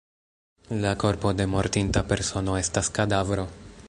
[0.85, 3.47] La korpo de mortinta persono estas kadavro.